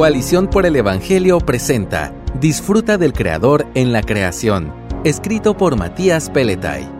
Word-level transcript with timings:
Coalición 0.00 0.48
por 0.48 0.64
el 0.64 0.76
Evangelio 0.76 1.36
presenta 1.40 2.14
Disfruta 2.40 2.96
del 2.96 3.12
Creador 3.12 3.66
en 3.74 3.92
la 3.92 4.00
creación, 4.00 4.72
escrito 5.04 5.58
por 5.58 5.76
Matías 5.76 6.30
Peletay. 6.30 6.90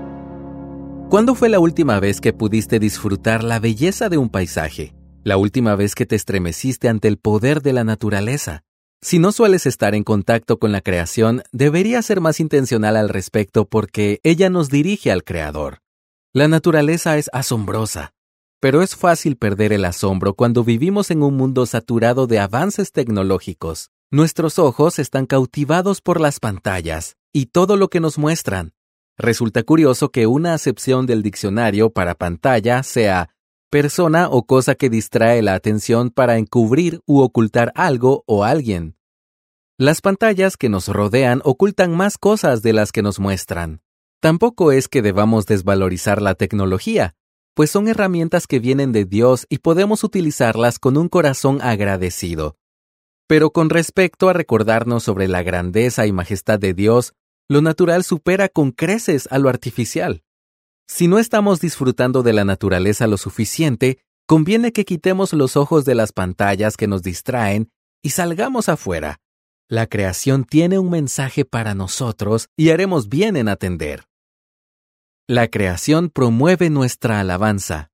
¿Cuándo 1.08 1.34
fue 1.34 1.49
la 1.49 1.60
última 1.60 1.99
vez 1.99 2.21
que 2.21 2.34
pudiste 2.34 2.78
disfrutar 2.78 3.42
la 3.42 3.58
belleza 3.58 4.10
de 4.10 4.18
un 4.18 4.28
paisaje? 4.28 4.92
La 5.25 5.39
última 5.39 5.76
vez 5.76 5.94
que 5.94 6.05
te 6.05 6.15
estremeciste 6.15 6.91
ante 6.91 7.08
el 7.08 7.17
poder 7.17 7.63
de 7.63 7.73
la 7.73 7.84
naturaleza. 7.84 8.64
Si 9.00 9.18
no 9.18 9.32
sueles 9.32 9.64
estar 9.64 9.94
en 9.94 10.04
contacto 10.04 10.58
con 10.58 10.70
la 10.70 10.82
creación, 10.82 11.42
deberías 11.52 12.04
ser 12.04 12.20
más 12.20 12.38
intencional 12.38 12.98
al 12.98 13.08
respecto 13.08 13.64
porque 13.64 14.20
ella 14.24 14.50
nos 14.50 14.68
dirige 14.68 15.10
al 15.10 15.24
Creador. 15.24 15.78
La 16.34 16.48
naturaleza 16.48 17.16
es 17.16 17.30
asombrosa, 17.32 18.12
pero 18.61 18.82
es 18.82 18.95
fácil 18.95 19.36
perder 19.36 19.72
el 19.72 19.84
asombro 19.86 20.34
cuando 20.34 20.62
vivimos 20.62 21.10
en 21.10 21.22
un 21.22 21.36
mundo 21.36 21.66
saturado 21.66 22.27
de 22.27 22.38
avances 22.38 22.92
tecnológicos. 22.92 23.90
Nuestros 24.10 24.59
ojos 24.59 24.98
están 24.98 25.27
cautivados 25.27 26.00
por 26.00 26.20
las 26.20 26.41
pantallas 26.41 27.16
y 27.33 27.46
todo 27.46 27.77
lo 27.77 27.88
que 27.88 28.00
nos 28.00 28.19
muestran. 28.19 28.74
Resulta 29.16 29.62
curioso 29.62 30.10
que 30.10 30.27
una 30.27 30.55
acepción 30.55 31.06
del 31.06 31.23
diccionario 31.23 31.91
para 31.91 32.14
pantalla 32.14 32.83
sea 32.83 33.30
persona 33.70 34.28
o 34.28 34.46
cosa 34.46 34.74
que 34.74 34.91
distrae 34.91 35.42
la 35.42 35.55
atención 35.55 36.11
para 36.11 36.38
encubrir 36.38 37.00
u 37.06 37.20
ocultar 37.20 37.72
algo 37.74 38.24
o 38.27 38.45
alguien. 38.45 38.97
Las 39.78 40.00
pantallas 40.00 40.56
que 40.56 40.69
nos 40.69 40.88
rodean 40.88 41.41
ocultan 41.45 41.97
más 41.97 42.19
cosas 42.19 42.62
de 42.62 42.72
las 42.72 42.92
que 42.92 43.02
nos 43.02 43.20
muestran. 43.20 43.80
Tampoco 44.20 44.72
es 44.72 44.88
que 44.88 45.00
debamos 45.00 45.47
desvalorizar 45.47 46.20
la 46.20 46.34
tecnología, 46.34 47.14
pues 47.54 47.70
son 47.70 47.88
herramientas 47.88 48.46
que 48.46 48.59
vienen 48.59 48.92
de 48.92 49.04
Dios 49.04 49.46
y 49.48 49.58
podemos 49.58 50.04
utilizarlas 50.04 50.78
con 50.78 50.96
un 50.96 51.08
corazón 51.08 51.60
agradecido. 51.62 52.56
Pero 53.27 53.50
con 53.52 53.70
respecto 53.70 54.28
a 54.28 54.32
recordarnos 54.32 55.04
sobre 55.04 55.28
la 55.28 55.42
grandeza 55.42 56.06
y 56.06 56.12
majestad 56.12 56.58
de 56.58 56.75
Dios, 56.75 57.14
lo 57.48 57.62
natural 57.62 58.05
supera 58.05 58.48
con 58.48 58.72
creces 58.72 59.28
a 59.30 59.38
lo 59.38 59.48
artificial. 59.48 60.22
Si 60.88 61.06
no 61.06 61.19
estamos 61.19 61.60
disfrutando 61.60 62.22
de 62.22 62.33
la 62.33 62.44
naturaleza 62.44 63.06
lo 63.06 63.16
suficiente, 63.16 63.98
conviene 64.27 64.72
que 64.72 64.84
quitemos 64.84 65.32
los 65.32 65.56
ojos 65.56 65.84
de 65.84 65.94
las 65.94 66.12
pantallas 66.12 66.77
que 66.77 66.88
nos 66.88 67.03
distraen 67.03 67.70
y 68.03 68.10
salgamos 68.10 68.69
afuera. 68.69 69.20
La 69.69 69.86
creación 69.86 70.44
tiene 70.44 70.80
un 70.80 70.91
mensaje 70.91 71.44
para 71.44 71.75
nosotros 71.75 72.48
y 72.56 72.70
haremos 72.70 73.08
bien 73.08 73.36
en 73.36 73.48
atender. 73.48 74.09
La 75.33 75.47
creación 75.47 76.11
promueve 76.11 76.70
nuestra 76.70 77.20
alabanza. 77.20 77.92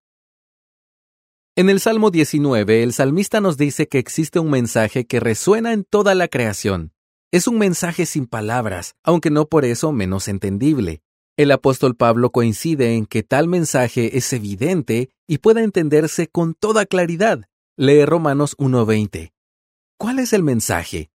En 1.55 1.69
el 1.69 1.81
Salmo 1.81 2.11
19, 2.11 2.83
el 2.83 2.95
salmista 2.95 3.43
nos 3.43 3.59
dice 3.59 3.89
que 3.89 3.99
existe 3.99 4.39
un 4.39 4.49
mensaje 4.49 5.05
que 5.05 5.21
resuena 5.21 5.75
en 5.75 5.85
toda 5.85 6.15
la 6.15 6.29
creación. 6.29 6.95
Es 7.31 7.47
un 7.47 7.59
mensaje 7.59 8.07
sin 8.07 8.27
palabras, 8.27 8.95
aunque 9.03 9.29
no 9.29 9.51
por 9.51 9.67
eso 9.67 9.93
menos 9.93 10.29
entendible. 10.29 11.03
El 11.37 11.53
apóstol 11.53 11.95
Pablo 11.95 12.31
coincide 12.31 12.95
en 12.95 13.05
que 13.05 13.23
tal 13.23 13.49
mensaje 13.49 14.17
es 14.17 14.33
evidente 14.33 15.11
y 15.27 15.37
puede 15.37 15.63
entenderse 15.63 16.29
con 16.29 16.55
toda 16.55 16.87
claridad. 16.87 17.43
Lee 17.77 18.07
Romanos 18.07 18.57
1.20. 18.57 19.35
¿Cuál 19.99 20.21
es 20.21 20.33
el 20.33 20.43
mensaje? 20.43 21.11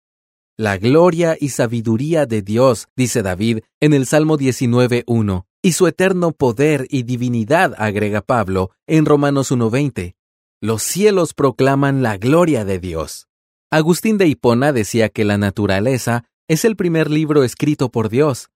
La 0.57 0.79
gloria 0.79 1.37
y 1.39 1.49
sabiduría 1.49 2.25
de 2.25 2.41
Dios, 2.41 2.87
dice 2.95 3.21
David 3.21 3.59
en 3.79 3.93
el 3.93 4.07
Salmo 4.07 4.35
19.1 4.39 5.46
y 5.67 5.73
su 5.73 5.85
eterno 5.85 6.31
poder 6.31 6.87
y 6.89 7.03
divinidad, 7.03 7.75
agrega 7.77 8.21
Pablo 8.21 8.71
en 8.87 9.05
Romanos 9.05 9.51
1.20. 9.51 10.15
Los 10.61 10.81
cielos 10.81 11.33
proclaman 11.33 12.01
la 12.01 12.15
gloria 12.15 12.63
de 12.63 12.79
Dios. 12.79 13.27
Agustín 13.69 14.17
de 14.17 14.27
Hipona 14.27 14.71
decía 14.71 15.09
que 15.09 15.25
la 15.25 15.37
naturaleza 15.37 16.23
es 16.47 16.63
el 16.63 16.77
primer 16.77 17.11
libro 17.11 17.43
escrito 17.43 17.91
por 17.91 18.07
Dios. 18.07 18.49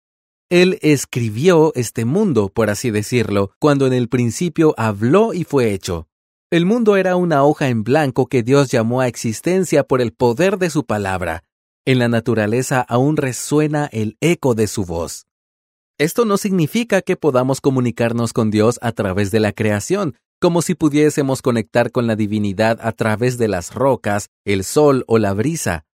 Él 0.50 0.78
escribió 0.82 1.72
este 1.76 2.04
mundo, 2.04 2.50
por 2.50 2.68
así 2.68 2.90
decirlo, 2.90 3.52
cuando 3.58 3.86
en 3.86 3.94
el 3.94 4.10
principio 4.10 4.74
habló 4.76 5.32
y 5.32 5.44
fue 5.44 5.72
hecho. 5.72 6.08
El 6.50 6.66
mundo 6.66 6.98
era 6.98 7.16
una 7.16 7.42
hoja 7.42 7.70
en 7.70 7.84
blanco 7.84 8.26
que 8.26 8.42
Dios 8.42 8.70
llamó 8.70 9.00
a 9.00 9.08
existencia 9.08 9.82
por 9.82 10.02
el 10.02 10.12
poder 10.12 10.58
de 10.58 10.68
su 10.68 10.84
palabra. 10.84 11.42
En 11.86 12.00
la 12.00 12.08
naturaleza 12.08 12.82
aún 12.82 13.16
resuena 13.16 13.88
el 13.92 14.18
eco 14.20 14.54
de 14.54 14.66
su 14.66 14.84
voz. 14.84 15.27
Esto 15.98 16.24
no 16.24 16.36
significa 16.36 17.02
que 17.02 17.16
podamos 17.16 17.60
comunicarnos 17.60 18.32
con 18.32 18.52
Dios 18.52 18.78
a 18.82 18.92
través 18.92 19.32
de 19.32 19.40
la 19.40 19.52
creación, 19.52 20.14
como 20.40 20.62
si 20.62 20.76
pudiésemos 20.76 21.42
conectar 21.42 21.90
con 21.90 22.06
la 22.06 22.14
divinidad 22.14 22.78
a 22.80 22.92
través 22.92 23.36
de 23.36 23.48
las 23.48 23.74
rocas, 23.74 24.28
el 24.44 24.62
sol 24.62 25.02
o 25.08 25.18
la 25.18 25.34
brisa. 25.34 25.86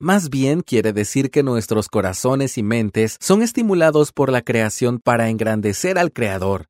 Más 0.00 0.30
bien 0.30 0.62
quiere 0.62 0.92
decir 0.92 1.30
que 1.30 1.44
nuestros 1.44 1.88
corazones 1.88 2.58
y 2.58 2.64
mentes 2.64 3.18
son 3.20 3.40
estimulados 3.40 4.10
por 4.10 4.32
la 4.32 4.42
creación 4.42 4.98
para 4.98 5.30
engrandecer 5.30 5.96
al 5.96 6.12
Creador. 6.12 6.66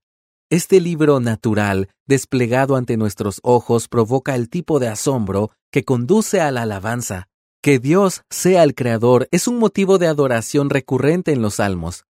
Este 0.50 0.78
libro 0.78 1.18
natural, 1.18 1.88
desplegado 2.06 2.76
ante 2.76 2.98
nuestros 2.98 3.40
ojos, 3.42 3.88
provoca 3.88 4.34
el 4.34 4.50
tipo 4.50 4.80
de 4.80 4.88
asombro 4.88 5.50
que 5.72 5.84
conduce 5.84 6.42
a 6.42 6.50
la 6.50 6.62
alabanza. 6.62 7.28
Que 7.62 7.78
Dios 7.78 8.22
sea 8.28 8.62
el 8.64 8.74
Creador 8.74 9.28
es 9.30 9.48
un 9.48 9.58
motivo 9.58 9.96
de 9.96 10.08
adoración 10.08 10.68
recurrente 10.68 11.32
en 11.32 11.40
los 11.40 11.54
salmos. 11.54 12.04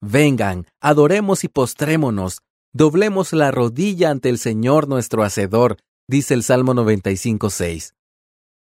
Vengan, 0.00 0.66
adoremos 0.80 1.42
y 1.42 1.48
postrémonos, 1.48 2.38
doblemos 2.72 3.32
la 3.32 3.50
rodilla 3.50 4.10
ante 4.10 4.28
el 4.28 4.38
Señor 4.38 4.88
nuestro 4.88 5.24
Hacedor, 5.24 5.78
dice 6.08 6.34
el 6.34 6.44
Salmo 6.44 6.72
95.6. 6.74 7.94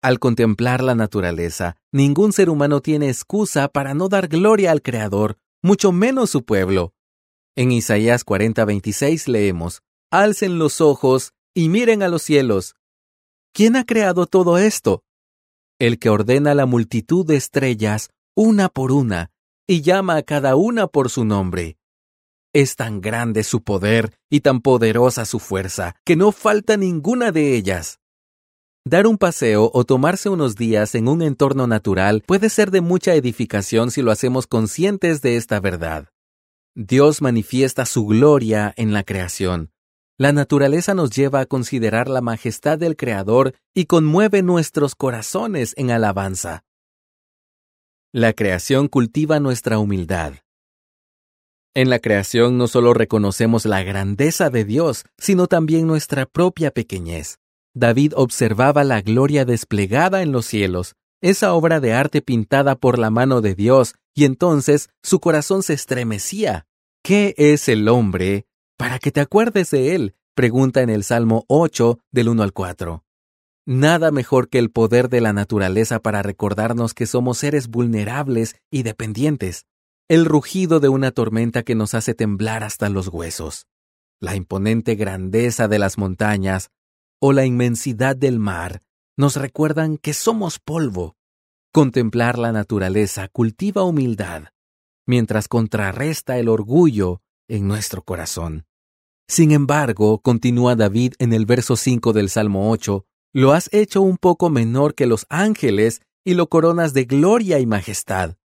Al 0.02 0.20
contemplar 0.20 0.82
la 0.82 0.96
naturaleza, 0.96 1.76
ningún 1.92 2.32
ser 2.32 2.50
humano 2.50 2.80
tiene 2.82 3.10
excusa 3.10 3.68
para 3.68 3.94
no 3.94 4.08
dar 4.08 4.30
gloria 4.30 4.72
al 4.72 4.82
Creador, 4.82 5.38
mucho 5.62 5.92
menos 5.92 6.30
su 6.30 6.46
pueblo. 6.46 6.94
En 7.58 7.74
Isaías 7.74 8.24
40:26 8.26 9.28
leemos, 9.28 9.82
Alcen 10.12 10.58
los 10.58 10.80
ojos 10.80 11.34
y 11.54 11.68
miren 11.68 12.02
a 12.02 12.08
los 12.08 12.22
cielos. 12.22 12.76
¿Quién 13.54 13.76
ha 13.76 13.86
creado 13.86 14.26
todo 14.26 14.58
esto? 14.58 15.04
El 15.80 16.00
que 16.00 16.10
ordena 16.10 16.56
la 16.56 16.66
multitud 16.66 17.26
de 17.26 17.36
estrellas, 17.36 18.10
una 18.36 18.70
por 18.70 18.94
una, 18.94 19.32
y 19.70 19.82
llama 19.82 20.16
a 20.16 20.24
cada 20.24 20.56
una 20.56 20.88
por 20.88 21.12
su 21.12 21.26
nombre. 21.26 21.78
Es 22.54 22.76
tan 22.76 23.02
grande 23.02 23.44
su 23.44 23.62
poder 23.62 24.18
y 24.28 24.40
tan 24.40 24.62
poderosa 24.62 25.26
su 25.26 25.38
fuerza, 25.38 25.96
que 26.04 26.16
no 26.16 26.32
falta 26.32 26.76
ninguna 26.76 27.32
de 27.32 27.56
ellas. 27.56 28.00
Dar 28.84 29.06
un 29.06 29.20
paseo 29.20 29.70
o 29.72 29.84
tomarse 29.84 30.28
unos 30.28 30.56
días 30.56 30.96
en 30.96 31.08
un 31.08 31.22
entorno 31.22 31.68
natural 31.68 32.24
puede 32.26 32.50
ser 32.50 32.72
de 32.72 32.82
mucha 32.82 33.14
edificación 33.14 33.92
si 33.92 34.02
lo 34.02 34.10
hacemos 34.10 34.48
conscientes 34.48 35.22
de 35.22 35.36
esta 35.36 35.60
verdad. 35.60 36.08
Dios 36.74 37.22
manifiesta 37.22 37.86
su 37.86 38.08
gloria 38.08 38.74
en 38.76 38.92
la 38.92 39.04
creación. 39.04 39.70
La 40.18 40.34
naturaleza 40.34 40.96
nos 40.96 41.12
lleva 41.12 41.42
a 41.42 41.46
considerar 41.46 42.10
la 42.10 42.22
majestad 42.22 42.80
del 42.80 42.96
Creador 42.96 43.54
y 43.76 43.86
conmueve 43.86 44.42
nuestros 44.42 44.96
corazones 44.96 45.76
en 45.78 45.92
alabanza. 45.92 46.64
La 48.12 48.34
creación 48.34 48.88
cultiva 48.88 49.40
nuestra 49.40 49.78
humildad. 49.78 50.34
En 51.76 51.92
la 51.92 52.00
creación 52.00 52.58
no 52.58 52.68
solo 52.68 52.96
reconocemos 52.96 53.68
la 53.68 53.84
grandeza 53.84 54.50
de 54.50 54.66
Dios, 54.66 55.06
sino 55.20 55.46
también 55.46 55.86
nuestra 55.86 56.26
propia 56.26 56.72
pequeñez. 56.72 57.38
David 57.76 58.14
observaba 58.16 58.84
la 58.84 59.02
gloria 59.02 59.46
desplegada 59.46 60.24
en 60.24 60.32
los 60.32 60.48
cielos, 60.48 60.96
esa 61.22 61.54
obra 61.54 61.80
de 61.80 61.94
arte 61.94 62.24
pintada 62.24 62.76
por 62.76 62.98
la 62.98 63.12
mano 63.12 63.42
de 63.42 63.54
Dios, 63.54 63.94
y 64.16 64.26
entonces 64.26 64.90
su 65.04 65.20
corazón 65.20 65.62
se 65.62 65.74
estremecía. 65.74 66.66
¿Qué 67.04 67.36
es 67.38 67.70
el 67.70 67.88
hombre? 67.88 68.48
Para 68.76 68.98
que 68.98 69.12
te 69.12 69.22
acuerdes 69.22 69.70
de 69.70 69.94
él, 69.94 70.16
pregunta 70.34 70.82
en 70.82 70.90
el 70.90 71.04
Salmo 71.04 71.46
8 71.48 72.00
del 72.12 72.30
1 72.30 72.42
al 72.42 72.54
4. 72.54 73.04
Nada 73.72 74.10
mejor 74.10 74.50
que 74.50 74.58
el 74.58 74.72
poder 74.72 75.10
de 75.10 75.22
la 75.22 75.32
naturaleza 75.32 76.00
para 76.00 76.24
recordarnos 76.24 76.96
que 76.96 77.06
somos 77.06 77.38
seres 77.38 77.68
vulnerables 77.68 78.56
y 78.72 78.82
dependientes. 78.82 79.68
El 80.08 80.26
rugido 80.26 80.80
de 80.80 80.90
una 80.90 81.12
tormenta 81.12 81.62
que 81.62 81.76
nos 81.76 81.94
hace 81.94 82.16
temblar 82.16 82.64
hasta 82.64 82.90
los 82.90 83.10
huesos. 83.10 83.68
La 84.20 84.36
imponente 84.36 84.96
grandeza 84.96 85.68
de 85.68 85.78
las 85.78 86.00
montañas 86.00 86.72
o 87.22 87.32
la 87.32 87.46
inmensidad 87.46 88.16
del 88.16 88.40
mar 88.40 88.82
nos 89.16 89.36
recuerdan 89.36 90.00
que 90.00 90.16
somos 90.16 90.58
polvo. 90.58 91.16
Contemplar 91.72 92.40
la 92.40 92.52
naturaleza 92.52 93.28
cultiva 93.28 93.84
humildad, 93.84 94.46
mientras 95.06 95.48
contrarresta 95.48 96.40
el 96.40 96.50
orgullo 96.50 97.22
en 97.48 97.68
nuestro 97.68 98.02
corazón. 98.02 98.66
Sin 99.28 99.52
embargo, 99.52 100.22
continúa 100.24 100.76
David 100.76 101.14
en 101.20 101.34
el 101.34 101.46
verso 101.46 101.76
5 101.76 102.14
del 102.14 102.30
Salmo 102.30 102.72
8, 102.72 103.06
lo 103.34 103.54
has 103.54 103.70
hecho 103.72 104.02
un 104.02 104.18
poco 104.18 104.50
menor 104.50 104.96
que 104.96 105.06
los 105.06 105.26
ángeles 105.30 106.02
y 106.26 106.34
lo 106.34 106.48
coronas 106.48 106.94
de 106.94 107.06
gloria 107.06 107.60
y 107.60 107.66
majestad. 107.66 108.36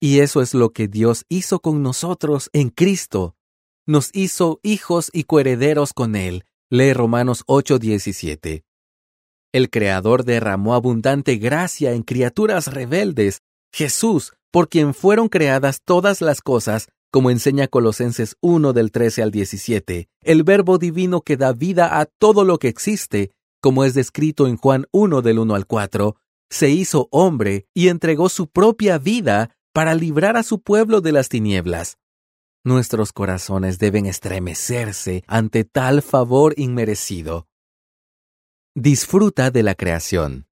Y 0.00 0.20
eso 0.20 0.42
es 0.42 0.54
lo 0.54 0.70
que 0.72 0.88
Dios 0.88 1.24
hizo 1.28 1.60
con 1.60 1.82
nosotros 1.82 2.50
en 2.52 2.70
Cristo. 2.70 3.36
Nos 3.86 4.10
hizo 4.12 4.60
hijos 4.62 5.10
y 5.12 5.24
coherederos 5.24 5.92
con 5.92 6.14
Él. 6.14 6.44
Lee 6.70 6.92
Romanos 6.92 7.44
8:17. 7.46 8.64
El 9.52 9.70
Creador 9.70 10.24
derramó 10.24 10.74
abundante 10.74 11.36
gracia 11.36 11.92
en 11.92 12.02
criaturas 12.02 12.66
rebeldes. 12.66 13.40
Jesús, 13.72 14.34
por 14.50 14.68
quien 14.68 14.94
fueron 14.94 15.28
creadas 15.28 15.80
todas 15.84 16.20
las 16.20 16.42
cosas, 16.42 16.88
como 17.10 17.30
enseña 17.30 17.68
Colosenses 17.68 18.36
1 18.40 18.72
del 18.74 18.92
13 18.92 19.22
al 19.22 19.30
17, 19.30 20.08
el 20.22 20.42
Verbo 20.42 20.76
divino 20.76 21.22
que 21.22 21.38
da 21.38 21.52
vida 21.52 21.98
a 21.98 22.04
todo 22.04 22.44
lo 22.44 22.58
que 22.58 22.68
existe, 22.68 23.30
como 23.60 23.84
es 23.84 23.94
descrito 23.94 24.46
en 24.46 24.56
Juan 24.56 24.86
1 24.92 25.22
del 25.22 25.38
1 25.38 25.54
al 25.54 25.66
4, 25.66 26.16
se 26.50 26.70
hizo 26.70 27.08
hombre 27.10 27.66
y 27.74 27.88
entregó 27.88 28.28
su 28.28 28.48
propia 28.48 28.98
vida 28.98 29.56
para 29.72 29.94
librar 29.94 30.36
a 30.36 30.42
su 30.42 30.60
pueblo 30.60 31.00
de 31.00 31.12
las 31.12 31.28
tinieblas. 31.28 31.98
Nuestros 32.64 33.12
corazones 33.12 33.78
deben 33.78 34.06
estremecerse 34.06 35.22
ante 35.26 35.64
tal 35.64 36.02
favor 36.02 36.54
inmerecido. 36.56 37.46
Disfruta 38.74 39.50
de 39.50 39.62
la 39.62 39.74
creación. 39.74 40.46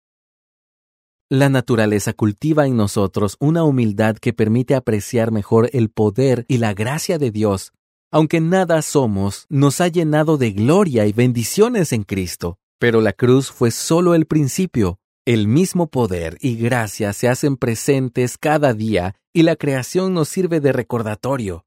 La 1.29 1.49
naturaleza 1.49 2.13
cultiva 2.13 2.67
en 2.67 2.77
nosotros 2.77 3.35
una 3.39 3.63
humildad 3.63 4.17
que 4.17 4.31
permite 4.31 4.75
apreciar 4.75 5.31
mejor 5.31 5.69
el 5.73 5.89
poder 5.89 6.45
y 6.47 6.59
la 6.59 6.73
gracia 6.73 7.17
de 7.17 7.31
Dios. 7.31 7.73
Aunque 8.11 8.39
nada 8.41 8.81
somos, 8.83 9.45
nos 9.49 9.81
ha 9.81 9.87
llenado 9.87 10.37
de 10.37 10.51
gloria 10.51 11.07
y 11.07 11.13
bendiciones 11.13 11.91
en 11.93 12.03
Cristo. 12.03 12.59
Pero 12.79 13.01
la 13.01 13.13
cruz 13.13 13.51
fue 13.51 13.71
solo 13.71 14.15
el 14.15 14.25
principio. 14.25 14.99
El 15.25 15.47
mismo 15.47 15.87
poder 15.87 16.37
y 16.39 16.55
gracia 16.55 17.11
se 17.13 17.27
hacen 17.27 17.57
presentes 17.57 18.37
cada 18.37 18.73
día 18.73 19.15
y 19.33 19.43
la 19.43 19.55
creación 19.55 20.13
nos 20.13 20.29
sirve 20.29 20.59
de 20.59 20.71
recordatorio. 20.71 21.65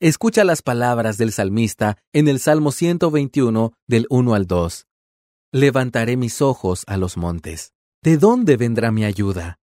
Escucha 0.00 0.44
las 0.44 0.60
palabras 0.60 1.16
del 1.16 1.32
salmista 1.32 1.96
en 2.12 2.28
el 2.28 2.40
Salmo 2.40 2.72
121 2.72 3.72
del 3.86 4.06
1 4.10 4.34
al 4.34 4.46
2. 4.46 4.86
Levantaré 5.52 6.16
mis 6.16 6.42
ojos 6.42 6.82
a 6.86 6.96
los 6.96 7.16
montes. 7.16 7.72
¿De 8.02 8.18
dónde 8.18 8.56
vendrá 8.56 8.90
mi 8.90 9.04
ayuda? 9.04 9.58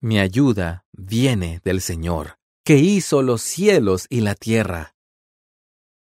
Mi 0.00 0.20
ayuda 0.20 0.84
viene 0.92 1.60
del 1.64 1.80
Señor, 1.80 2.38
que 2.64 2.76
hizo 2.76 3.22
los 3.22 3.42
cielos 3.42 4.06
y 4.08 4.20
la 4.20 4.34
tierra. 4.34 4.94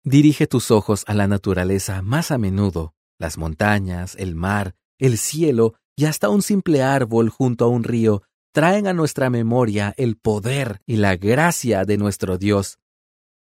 Dirige 0.03 0.47
tus 0.47 0.71
ojos 0.71 1.05
a 1.07 1.15
la 1.15 1.29
naturaleza 1.29 2.03
más 2.03 2.31
a 2.31 2.39
menudo, 2.39 2.95
las 3.19 3.39
montañas, 3.39 4.17
el 4.19 4.35
mar, 4.35 4.75
el 4.99 5.19
cielo 5.19 5.75
y 5.97 6.07
hasta 6.07 6.29
un 6.29 6.43
simple 6.43 6.83
árbol 6.83 7.29
junto 7.29 7.65
a 7.65 7.69
un 7.69 7.85
río 7.85 8.23
traen 8.53 8.87
a 8.87 8.93
nuestra 8.93 9.31
memoria 9.31 9.95
el 9.97 10.17
poder 10.17 10.81
y 10.87 10.97
la 10.97 11.17
gracia 11.17 11.85
de 11.85 11.97
nuestro 11.97 12.39
Dios. 12.39 12.79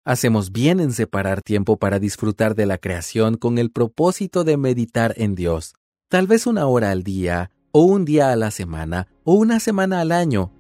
Hacemos 0.06 0.52
bien 0.52 0.80
en 0.80 0.94
separar 0.94 1.42
tiempo 1.42 1.78
para 1.78 2.00
disfrutar 2.00 2.56
de 2.56 2.66
la 2.66 2.78
creación 2.78 3.38
con 3.38 3.58
el 3.58 3.72
propósito 3.72 4.44
de 4.44 4.58
meditar 4.58 5.14
en 5.18 5.36
Dios, 5.36 5.74
tal 6.10 6.28
vez 6.28 6.48
una 6.48 6.68
hora 6.68 6.92
al 6.92 7.04
día 7.04 7.52
o 7.72 7.84
un 7.84 8.06
día 8.06 8.32
a 8.32 8.36
la 8.36 8.52
semana, 8.52 9.08
o 9.24 9.34
una 9.34 9.60
semana 9.60 10.02
al 10.02 10.12
año. 10.12 10.52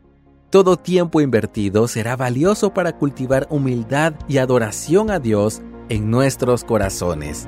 Todo 0.49 0.77
tiempo 0.77 1.21
invertido 1.21 1.87
será 1.87 2.15
valioso 2.15 2.73
para 2.73 2.97
cultivar 2.97 3.47
humildad 3.49 4.13
y 4.27 4.37
adoración 4.37 5.11
a 5.11 5.19
Dios 5.19 5.61
en 5.89 6.09
nuestros 6.09 6.63
corazones. 6.63 7.47